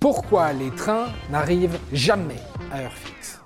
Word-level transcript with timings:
Pourquoi 0.00 0.52
les 0.52 0.70
trains 0.70 1.06
n'arrivent 1.28 1.78
jamais 1.92 2.36
à 2.70 2.82
heure 2.82 2.92
fixe 2.92 3.40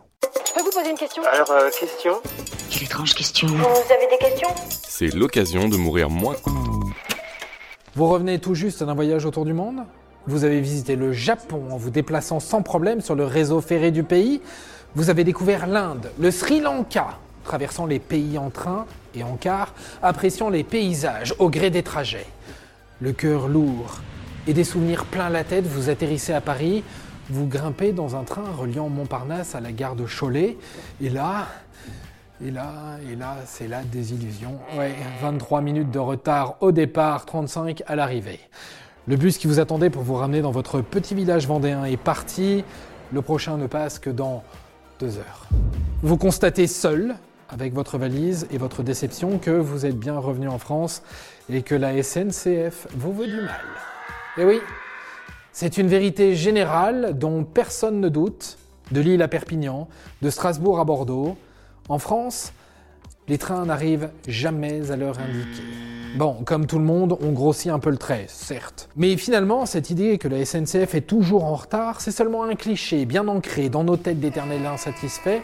Je 0.47 0.53
peux 0.53 0.61
vous 0.61 0.71
poser 0.71 0.91
une 0.91 0.99
question 0.99 1.23
Alors, 1.33 1.51
euh, 1.51 1.71
question 1.71 2.21
Quelle 2.71 2.83
étrange 2.83 3.15
question. 3.15 3.49
Vous 3.49 3.55
avez 3.57 4.07
des 4.11 4.19
questions 4.19 4.49
C'est 4.87 5.15
l'occasion 5.15 5.71
de 5.71 5.79
mourir 5.79 6.11
moins. 6.11 6.37
Vous 7.95 8.07
revenez 8.07 8.39
tout 8.39 8.55
juste 8.55 8.85
d'un 8.85 8.93
voyage 8.93 9.25
autour 9.25 9.47
du 9.47 9.55
monde 9.55 9.81
Vous 10.27 10.45
avez 10.45 10.61
visité 10.61 10.95
le 10.95 11.15
Japon 11.15 11.69
en 11.71 11.79
vous 11.79 11.89
déplaçant 11.89 12.39
sans 12.39 12.61
problème 12.61 13.01
sur 13.01 13.15
le 13.15 13.25
réseau 13.25 13.63
ferré 13.63 13.91
du 13.91 14.03
pays 14.03 14.43
Vous 14.95 15.09
avez 15.09 15.25
découvert 15.25 15.67
l'Inde, 15.67 16.11
le 16.21 16.31
Sri 16.31 16.61
Lanka, 16.61 17.19
traversant 17.45 17.87
les 17.87 17.99
pays 17.99 18.37
en 18.37 18.51
train 18.51 18.85
et 19.15 19.23
en 19.23 19.37
car, 19.37 19.73
appréciant 20.03 20.51
les 20.51 20.65
paysages 20.65 21.35
au 21.39 21.49
gré 21.49 21.71
des 21.71 21.83
trajets. 21.83 22.27
Le 23.01 23.15
cœur 23.15 23.49
lourd 23.49 24.03
et 24.47 24.53
des 24.53 24.65
souvenirs 24.65 25.05
plein 25.05 25.29
la 25.31 25.45
tête, 25.45 25.67
vous 25.67 25.89
atterrissez 25.89 26.33
à 26.33 26.41
Paris, 26.41 26.83
vous 27.31 27.47
grimpez 27.47 27.93
dans 27.93 28.17
un 28.17 28.25
train 28.25 28.51
reliant 28.57 28.89
Montparnasse 28.89 29.55
à 29.55 29.61
la 29.61 29.73
gare 29.73 29.97
de 29.97 30.05
Cholet, 30.05 30.57
et 31.01 31.09
là, 31.09 31.47
et 32.45 32.51
là, 32.51 32.99
et 33.11 33.15
là, 33.15 33.37
c'est 33.47 33.69
la 33.69 33.83
désillusion. 33.83 34.59
Ouais, 34.77 34.95
23 35.21 35.61
minutes 35.61 35.91
de 35.91 35.99
retard 35.99 36.57
au 36.61 36.73
départ, 36.73 37.25
35 37.25 37.83
à 37.87 37.95
l'arrivée. 37.95 38.41
Le 39.07 39.17
bus 39.17 39.39
qui 39.39 39.47
vous 39.47 39.61
attendait 39.61 39.91
pour 39.91 40.03
vous 40.03 40.15
ramener 40.15 40.43
dans 40.43 40.51
votre 40.51 40.81
petit 40.81 41.15
village 41.15 41.47
vendéen 41.47 41.85
est 41.85 41.97
parti. 41.97 42.65
Le 43.13 43.23
prochain 43.23 43.57
ne 43.57 43.67
passe 43.67 43.99
que 43.99 44.11
dans 44.11 44.43
deux 45.01 45.19
heures. 45.19 45.49
Vous 46.03 46.17
constatez 46.17 46.67
seul, 46.67 47.17
avec 47.49 47.75
votre 47.75 47.99
valise 47.99 48.47
et 48.51 48.59
votre 48.59 48.83
déception, 48.83 49.39
que 49.39 49.51
vous 49.51 49.87
êtes 49.87 49.99
bien 49.99 50.19
revenu 50.19 50.49
en 50.49 50.59
France 50.59 51.03
et 51.51 51.63
que 51.63 51.75
la 51.75 52.03
SNCF 52.03 52.89
vous 52.97 53.13
veut 53.13 53.27
du 53.27 53.37
mal. 53.37 53.92
Et 54.39 54.47
oui, 54.47 54.61
c'est 55.53 55.77
une 55.77 55.89
vérité 55.89 56.35
générale 56.35 57.19
dont 57.19 57.45
personne 57.45 58.01
ne 58.01 58.09
doute, 58.09 58.57
de 58.91 59.01
Lille 59.03 59.21
à 59.21 59.29
Perpignan, 59.29 59.89
de 60.23 60.31
Strasbourg 60.31 60.81
à 60.81 60.85
Bordeaux. 60.85 61.37
En 61.91 61.99
France, 61.99 62.55
les 63.29 63.37
trains 63.37 63.67
n'arrivent 63.67 64.09
jamais 64.27 64.91
à 64.91 64.97
l'heure 64.97 65.19
indiquée. 65.19 65.63
Bon, 66.17 66.43
comme 66.47 66.67
tout 66.67 66.79
le 66.79 66.85
monde, 66.85 67.19
on 67.21 67.33
grossit 67.33 67.71
un 67.71 67.79
peu 67.79 67.91
le 67.91 67.99
trait, 67.99 68.25
certes. 68.29 68.89
Mais 68.97 69.19
finalement, 69.19 69.67
cette 69.67 69.91
idée 69.91 70.17
que 70.17 70.29
la 70.29 70.47
SNCF 70.47 70.95
est 70.95 71.07
toujours 71.07 71.45
en 71.45 71.55
retard, 71.55 72.01
c'est 72.01 72.11
seulement 72.11 72.45
un 72.45 72.55
cliché 72.55 73.05
bien 73.05 73.29
ancré 73.29 73.69
dans 73.69 73.85
nos 73.85 73.99
têtes 73.99 74.21
d'éternels 74.21 74.65
insatisfaits, 74.65 75.43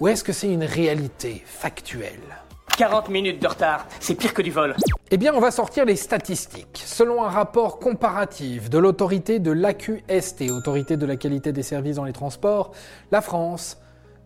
ou 0.00 0.08
est-ce 0.08 0.24
que 0.24 0.32
c'est 0.32 0.52
une 0.52 0.64
réalité 0.64 1.44
factuelle? 1.46 2.45
40 2.76 3.08
minutes 3.08 3.40
de 3.40 3.46
retard, 3.48 3.86
c'est 4.00 4.14
pire 4.14 4.34
que 4.34 4.42
du 4.42 4.50
vol. 4.50 4.76
eh 5.10 5.16
bien, 5.16 5.32
on 5.34 5.40
va 5.40 5.50
sortir 5.50 5.86
les 5.86 5.96
statistiques. 5.96 6.82
Selon 6.84 7.24
un 7.24 7.30
rapport 7.30 7.78
comparatif 7.78 8.68
de 8.68 8.76
l'autorité 8.76 9.38
de 9.38 9.50
l'AQST, 9.50 10.50
Autorité 10.50 10.98
de 10.98 11.06
la 11.06 11.16
qualité 11.16 11.52
des 11.52 11.62
services 11.62 11.96
dans 11.96 12.04
les 12.04 12.12
transports, 12.12 12.72
la 13.10 13.22
France 13.22 13.78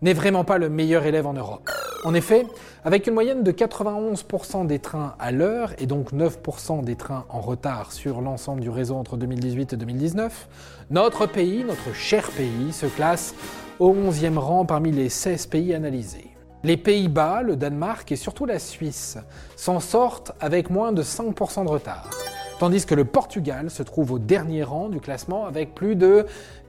n'est 0.03 0.15
vraiment 0.15 0.43
pas 0.43 0.59
le 0.59 0.69
meilleur 0.69 1.05
élève 1.07 1.27
en 1.27 1.33
Europe. 1.33 1.71
En 2.05 2.13
effet, 2.13 2.45
avec 2.85 3.07
une 3.07 3.15
moyenne 3.15 3.45
de 3.45 3.53
91% 3.53 4.67
des 4.67 4.81
trains 4.81 5.15
à 5.21 5.31
l'heure 5.31 5.73
et 5.79 5.87
donc 5.87 6.13
9% 6.13 6.83
des 6.83 6.97
trains 6.97 7.27
en 7.29 7.41
retard 7.41 7.93
sur 7.93 8.21
l'ensemble 8.21 8.63
du 8.63 8.71
réseau 8.71 8.97
entre 8.97 9.17
2018 9.17 9.75
et 9.75 9.77
2019, 9.77 10.49
notre 10.91 11.27
pays, 11.27 11.63
notre 11.63 11.95
cher 11.95 12.29
pays, 12.31 12.73
se 12.73 12.87
classe 12.87 13.35
au 13.79 13.95
11e 13.95 14.39
rang 14.39 14.65
parmi 14.65 14.91
les 14.91 15.09
16 15.09 15.47
pays 15.47 15.73
analysés. 15.73 16.30
Les 16.63 16.77
Pays-Bas, 16.77 17.43
le 17.43 17.57
Danemark 17.57 18.13
et 18.13 18.17
surtout 18.17 18.45
la 18.45 18.59
Suisse 18.59 19.17
s'en 19.57 19.81
sortent 19.81 20.33
avec 20.41 20.69
moins 20.69 20.93
de 20.93 21.03
5% 21.03 21.65
de 21.65 21.71
retard. 21.71 22.11
Tandis 22.59 22.85
que 22.85 22.95
le 22.95 23.07
Portugal 23.07 23.71
se 23.71 23.83
trouve 23.83 24.13
au 24.13 24.19
dernier 24.19 24.63
rang 24.63 24.91
du 24.91 25.01
classement 25.01 25.47
avec 25.47 25.75
plus 25.75 25.97
de 25.97 26.27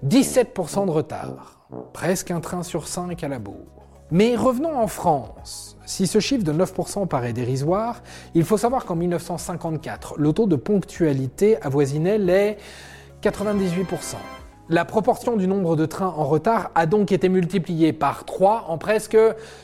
17% 0.08 0.86
de 0.86 0.92
retard. 0.92 1.60
Presque 1.92 2.32
un 2.32 2.40
train 2.40 2.64
sur 2.64 2.88
5 2.88 3.22
à 3.22 3.28
la 3.28 3.40
bourre. 3.40 3.88
Mais 4.12 4.38
revenons 4.38 4.78
en 4.78 4.88
France. 4.88 5.78
Si 5.86 6.08
ce 6.08 6.20
chiffre 6.20 6.46
de 6.46 6.54
9% 6.54 7.08
paraît 7.08 7.34
dérisoire, 7.34 8.02
il 8.34 8.46
faut 8.46 8.58
savoir 8.58 8.86
qu'en 8.86 8.96
1954, 8.96 10.16
le 10.18 10.32
taux 10.32 10.48
de 10.48 10.56
ponctualité 10.56 11.62
avoisinait 11.62 12.18
les 12.18 12.58
98%. 13.22 14.16
La 14.74 14.86
proportion 14.86 15.36
du 15.36 15.50
nombre 15.50 15.76
de 15.76 15.86
trains 15.86 16.14
en 16.16 16.24
retard 16.24 16.72
a 16.76 16.86
donc 16.86 17.12
été 17.12 17.28
multipliée 17.28 17.92
par 17.92 18.24
3 18.24 18.68
en 18.70 18.78
presque 18.78 19.18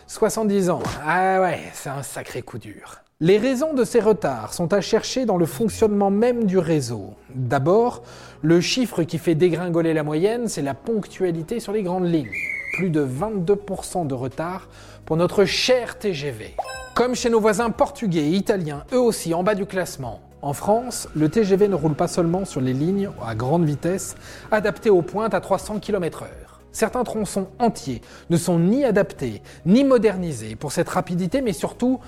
70 0.07 0.69
ans. 0.69 0.83
Ah 1.01 1.39
ouais, 1.39 1.61
c'est 1.71 1.87
un 1.87 2.03
sacré 2.03 2.41
coup 2.41 2.57
dur. 2.57 2.97
Les 3.21 3.37
raisons 3.37 3.73
de 3.73 3.85
ces 3.85 4.01
retards 4.01 4.53
sont 4.53 4.73
à 4.73 4.81
chercher 4.81 5.25
dans 5.25 5.37
le 5.37 5.45
fonctionnement 5.45 6.11
même 6.11 6.43
du 6.43 6.57
réseau. 6.57 7.13
D'abord, 7.33 8.03
le 8.41 8.59
chiffre 8.59 9.03
qui 9.03 9.17
fait 9.17 9.33
dégringoler 9.33 9.93
la 9.93 10.03
moyenne, 10.03 10.49
c'est 10.49 10.61
la 10.61 10.73
ponctualité 10.73 11.61
sur 11.61 11.71
les 11.71 11.83
grandes 11.83 12.11
lignes. 12.11 12.27
Plus 12.73 12.89
de 12.89 13.07
22% 13.07 14.07
de 14.07 14.13
retard 14.13 14.67
pour 15.05 15.15
notre 15.15 15.45
cher 15.45 15.99
TGV. 15.99 16.53
Comme 16.95 17.15
chez 17.15 17.29
nos 17.29 17.39
voisins 17.39 17.69
portugais 17.69 18.25
et 18.25 18.31
italiens, 18.31 18.83
eux 18.91 18.99
aussi 18.99 19.33
en 19.33 19.41
bas 19.41 19.55
du 19.55 19.65
classement. 19.65 20.19
En 20.41 20.53
France, 20.53 21.09
le 21.15 21.29
TGV 21.29 21.67
ne 21.67 21.75
roule 21.75 21.95
pas 21.95 22.07
seulement 22.07 22.45
sur 22.45 22.61
les 22.61 22.73
lignes 22.73 23.09
à 23.25 23.33
grande 23.33 23.65
vitesse, 23.65 24.15
adaptées 24.51 24.91
aux 24.91 25.01
pointes 25.01 25.33
à 25.33 25.41
300 25.41 25.79
km/h. 25.79 26.27
Certains 26.71 27.03
tronçons 27.03 27.47
entiers 27.57 28.01
ne 28.29 28.37
sont 28.37 28.59
ni 28.59 28.85
adaptés 28.85 29.41
ni 29.65 29.83
modernisés 29.83 30.55
pour 30.55 30.71
cette 30.71 30.89
rapidité, 30.89 31.41
mais 31.41 31.53
surtout 31.53 31.99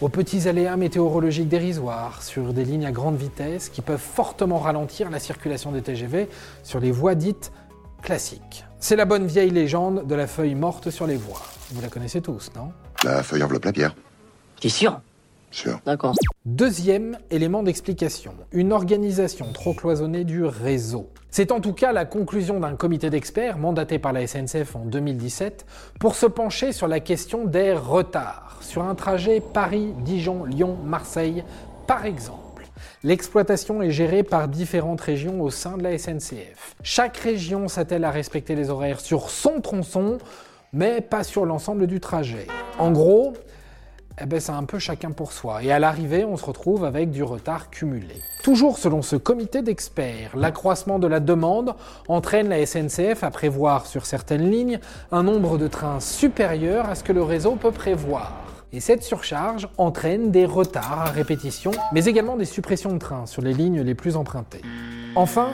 aux 0.00 0.08
petits 0.08 0.48
aléas 0.48 0.76
météorologiques 0.76 1.48
dérisoires 1.48 2.22
sur 2.22 2.54
des 2.54 2.64
lignes 2.64 2.86
à 2.86 2.92
grande 2.92 3.16
vitesse 3.16 3.68
qui 3.68 3.82
peuvent 3.82 3.98
fortement 3.98 4.58
ralentir 4.58 5.10
la 5.10 5.18
circulation 5.18 5.70
des 5.70 5.82
TGV 5.82 6.28
sur 6.62 6.80
les 6.80 6.90
voies 6.90 7.14
dites 7.14 7.52
classiques. 8.02 8.64
C'est 8.80 8.96
la 8.96 9.04
bonne 9.04 9.26
vieille 9.26 9.50
légende 9.50 10.06
de 10.06 10.14
la 10.14 10.26
feuille 10.26 10.54
morte 10.54 10.90
sur 10.90 11.06
les 11.06 11.16
voies. 11.16 11.42
Vous 11.72 11.82
la 11.82 11.88
connaissez 11.88 12.22
tous, 12.22 12.50
non? 12.56 12.72
La 13.04 13.22
feuille 13.22 13.42
enveloppe 13.42 13.64
la 13.64 13.72
pierre, 13.72 13.94
T'es 14.60 14.70
sûr? 14.70 15.00
Sûr. 15.56 15.80
D'accord. 15.84 16.14
Deuxième 16.44 17.18
élément 17.30 17.62
d'explication, 17.62 18.34
une 18.52 18.72
organisation 18.72 19.52
trop 19.52 19.74
cloisonnée 19.74 20.24
du 20.24 20.44
réseau. 20.44 21.10
C'est 21.30 21.50
en 21.50 21.60
tout 21.60 21.72
cas 21.72 21.92
la 21.92 22.04
conclusion 22.04 22.60
d'un 22.60 22.76
comité 22.76 23.10
d'experts 23.10 23.58
mandaté 23.58 23.98
par 23.98 24.12
la 24.12 24.26
SNCF 24.26 24.76
en 24.76 24.84
2017 24.84 25.66
pour 25.98 26.14
se 26.14 26.26
pencher 26.26 26.72
sur 26.72 26.88
la 26.88 27.00
question 27.00 27.44
des 27.44 27.72
retards 27.72 28.58
sur 28.60 28.84
un 28.84 28.94
trajet 28.94 29.40
Paris-Dijon-Lyon-Marseille 29.40 31.44
par 31.86 32.06
exemple. 32.06 32.42
L'exploitation 33.02 33.82
est 33.82 33.90
gérée 33.90 34.22
par 34.22 34.48
différentes 34.48 35.00
régions 35.00 35.40
au 35.40 35.50
sein 35.50 35.76
de 35.76 35.82
la 35.82 35.98
SNCF. 35.98 36.74
Chaque 36.82 37.16
région 37.16 37.68
s'attelle 37.68 38.04
à 38.04 38.10
respecter 38.10 38.54
les 38.54 38.70
horaires 38.70 39.00
sur 39.00 39.30
son 39.30 39.60
tronçon, 39.60 40.18
mais 40.72 41.00
pas 41.00 41.22
sur 41.22 41.44
l'ensemble 41.44 41.86
du 41.86 42.00
trajet. 42.00 42.46
En 42.78 42.90
gros, 42.90 43.34
eh 44.18 44.26
ben, 44.26 44.40
c'est 44.40 44.52
un 44.52 44.64
peu 44.64 44.78
chacun 44.78 45.10
pour 45.10 45.32
soi. 45.32 45.62
Et 45.62 45.70
à 45.70 45.78
l'arrivée, 45.78 46.24
on 46.24 46.36
se 46.36 46.44
retrouve 46.44 46.84
avec 46.84 47.10
du 47.10 47.22
retard 47.22 47.68
cumulé. 47.68 48.14
Toujours 48.42 48.78
selon 48.78 49.02
ce 49.02 49.16
comité 49.16 49.60
d'experts, 49.60 50.36
l'accroissement 50.36 50.98
de 50.98 51.06
la 51.06 51.20
demande 51.20 51.74
entraîne 52.08 52.48
la 52.48 52.64
SNCF 52.64 53.22
à 53.22 53.30
prévoir 53.30 53.86
sur 53.86 54.06
certaines 54.06 54.50
lignes 54.50 54.80
un 55.12 55.22
nombre 55.22 55.58
de 55.58 55.68
trains 55.68 56.00
supérieur 56.00 56.88
à 56.88 56.94
ce 56.94 57.04
que 57.04 57.12
le 57.12 57.22
réseau 57.22 57.56
peut 57.56 57.72
prévoir. 57.72 58.32
Et 58.72 58.80
cette 58.80 59.02
surcharge 59.02 59.68
entraîne 59.76 60.30
des 60.30 60.46
retards 60.46 61.00
à 61.00 61.10
répétition, 61.10 61.70
mais 61.92 62.06
également 62.06 62.36
des 62.36 62.44
suppressions 62.44 62.92
de 62.92 62.98
trains 62.98 63.26
sur 63.26 63.42
les 63.42 63.52
lignes 63.52 63.82
les 63.82 63.94
plus 63.94 64.16
empruntées. 64.16 64.62
Enfin, 65.14 65.52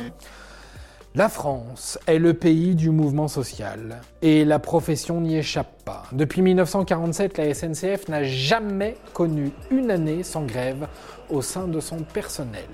la 1.15 1.29
France 1.29 1.99
est 2.07 2.19
le 2.19 2.33
pays 2.33 2.75
du 2.75 2.89
mouvement 2.89 3.29
social 3.29 4.01
et 4.23 4.47
la 4.47 4.59
profession 4.59 5.21
n'y 5.21 5.37
échappe 5.37 5.83
pas. 5.85 6.05
Depuis 6.13 6.41
1947, 6.41 7.37
la 7.37 7.53
SNCF 7.53 8.09
n'a 8.09 8.25
jamais 8.25 8.97
connu 9.13 9.51
une 9.71 9.91
année 9.91 10.23
sans 10.23 10.45
grève 10.45 10.89
au 11.29 11.43
sein 11.43 11.69
de 11.69 11.81
son 11.81 11.99
personnel. 11.99 12.65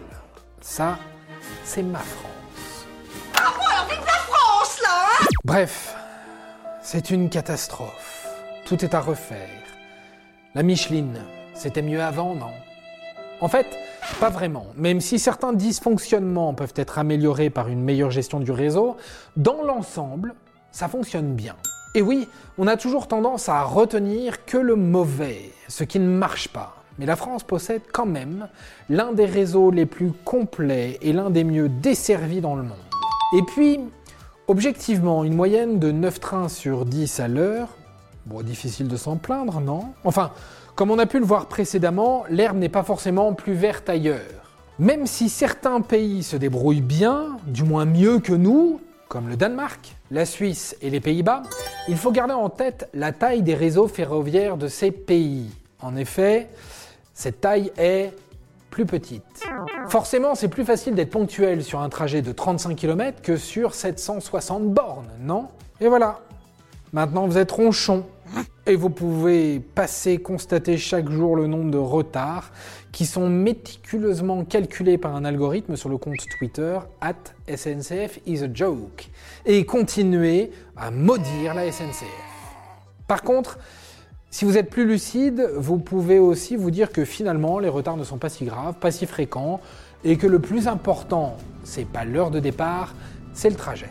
Ça, 0.61 0.99
c'est 1.65 1.83
ma 1.83 1.99
France. 1.99 2.87
Bref, 5.45 5.97
c'est 6.81 7.11
une 7.11 7.31
catastrophe. 7.31 8.29
Tout 8.65 8.85
est 8.85 8.95
à 8.95 9.01
refaire. 9.01 9.49
La 10.55 10.63
Micheline, 10.63 11.19
c'était 11.55 11.83
mieux 11.83 12.03
avant, 12.03 12.35
non? 12.35 12.53
En 13.41 13.49
fait, 13.49 13.67
pas 14.19 14.31
vraiment. 14.31 14.67
Même 14.77 15.01
si 15.01 15.19
certains 15.19 15.53
dysfonctionnements 15.53 16.55
peuvent 16.55 16.75
être 16.75 16.99
améliorés 16.99 17.51
par 17.51 17.69
une 17.69 17.83
meilleure 17.83 18.11
gestion 18.11 18.41
du 18.41 18.51
réseau, 18.51 18.97
dans 19.37 19.63
l'ensemble, 19.63 20.35
ça 20.73 20.89
fonctionne 20.89 21.35
bien. 21.35 21.55
Et 21.95 22.03
oui, 22.03 22.29
on 22.59 22.67
a 22.67 22.77
toujours 22.77 23.07
tendance 23.07 23.49
à 23.49 23.63
retenir 23.63 24.45
que 24.45 24.59
le 24.59 24.77
mauvais, 24.77 25.53
ce 25.69 25.85
qui 25.85 26.01
ne 26.01 26.09
marche 26.09 26.49
pas. 26.49 26.75
Mais 26.99 27.07
la 27.07 27.15
France 27.15 27.45
possède 27.45 27.83
quand 27.93 28.07
même 28.07 28.49
l'un 28.89 29.13
des 29.13 29.25
réseaux 29.25 29.71
les 29.71 29.87
plus 29.87 30.11
complets 30.25 30.99
et 31.01 31.13
l'un 31.13 31.31
des 31.31 31.45
mieux 31.45 31.69
desservis 31.69 32.41
dans 32.41 32.57
le 32.57 32.65
monde. 32.65 32.77
Et 33.37 33.43
puis, 33.43 33.79
objectivement, 34.49 35.23
une 35.23 35.35
moyenne 35.35 35.79
de 35.79 35.93
9 35.93 36.19
trains 36.19 36.49
sur 36.49 36.85
10 36.85 37.21
à 37.21 37.29
l'heure, 37.29 37.69
bon, 38.27 38.43
difficile 38.43 38.89
de 38.89 38.97
s'en 38.97 39.17
plaindre, 39.17 39.61
non? 39.61 39.93
Enfin, 40.05 40.33
comme 40.79 40.93
on 40.93 40.99
a 41.01 41.07
pu 41.07 41.19
le 41.19 41.25
voir 41.25 41.47
précédemment, 41.47 42.23
l'herbe 42.31 42.57
n'est 42.57 42.69
pas 42.69 42.85
forcément 42.85 43.35
plus 43.35 43.53
verte 43.53 43.89
ailleurs. 43.89 44.55
Même 44.79 45.09
si 45.09 45.29
certains 45.29 45.81
pays 45.81 46.23
se 46.23 46.37
débrouillent 46.37 46.83
bien, 46.83 47.37
du 47.49 47.65
moins 47.65 47.85
mieux 47.85 48.21
que 48.21 48.33
nous, 48.33 48.81
comme 49.09 49.29
le 49.29 49.37
Danemark, 49.37 49.97
la 50.13 50.25
Suisse 50.25 50.77
et 50.81 50.89
les 50.91 51.01
Pays-Bas, 51.01 51.43
il 51.89 51.97
faut 51.97 52.13
garder 52.13 52.35
en 52.35 52.49
tête 52.49 52.89
la 52.95 53.11
taille 53.11 53.43
des 53.43 53.57
réseaux 53.57 53.89
ferroviaires 53.89 54.57
de 54.57 54.69
ces 54.69 54.93
pays. 54.93 55.51
En 55.83 55.97
effet, 55.97 56.49
cette 57.13 57.41
taille 57.41 57.73
est 57.77 58.13
plus 58.71 58.87
petite. 58.87 59.49
Forcément, 59.89 60.37
c'est 60.37 60.47
plus 60.47 60.65
facile 60.65 60.95
d'être 60.95 61.11
ponctuel 61.11 61.65
sur 61.65 61.81
un 61.81 61.89
trajet 61.89 62.23
de 62.23 62.31
35 62.31 62.77
km 62.77 63.21
que 63.21 63.37
sur 63.37 63.75
760 63.75 64.69
bornes, 64.69 65.11
non? 65.23 65.49
Et 65.81 65.89
voilà. 65.89 66.21
Maintenant, 66.93 67.27
vous 67.27 67.37
êtes 67.37 67.51
ronchon. 67.51 68.05
Et 68.69 68.77
vous 68.77 68.91
pouvez 68.91 69.61
passer, 69.61 70.19
constater 70.19 70.77
chaque 70.77 71.09
jour 71.09 71.37
le 71.37 71.47
nombre 71.47 71.71
de 71.71 71.79
retards 71.79 72.51
qui 72.93 73.07
sont 73.07 73.31
méticuleusement 73.31 74.45
calculés 74.45 74.99
par 74.99 75.17
un 75.17 75.25
algorithme 75.25 75.75
sur 75.75 75.89
le 75.89 75.97
compte 75.97 76.19
Twitter 76.39 76.79
at 77.01 77.15
SNCF 77.49 78.21
is 78.27 78.45
a 78.45 78.49
joke 78.53 79.09
et 79.47 79.65
continuer 79.65 80.51
à 80.77 80.91
maudire 80.91 81.55
la 81.55 81.73
SNCF. 81.73 82.05
Par 83.07 83.23
contre, 83.23 83.59
si 84.31 84.45
vous 84.45 84.59
êtes 84.59 84.69
plus 84.69 84.87
lucide, 84.87 85.49
vous 85.57 85.79
pouvez 85.79 86.19
aussi 86.19 86.55
vous 86.55 86.71
dire 86.71 86.93
que 86.93 87.07
finalement 87.07 87.59
les 87.61 87.71
retards 87.71 87.97
ne 87.97 88.05
sont 88.05 88.19
pas 88.19 88.29
si 88.29 88.45
graves, 88.45 88.75
pas 88.75 88.91
si 88.91 89.07
fréquents 89.07 89.63
et 90.05 90.19
que 90.19 90.27
le 90.27 90.41
plus 90.41 90.69
important, 90.69 91.39
c'est 91.65 91.89
pas 91.89 92.05
l'heure 92.05 92.31
de 92.31 92.39
départ, 92.39 92.95
c'est 93.33 93.49
le 93.49 93.57
trajet. 93.57 93.89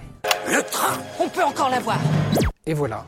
Le 0.48 0.62
train 0.70 1.00
On 1.20 1.28
peut 1.30 1.44
encore 1.44 1.72
l'avoir 1.72 1.98
Et 2.68 2.76
voilà. 2.76 3.08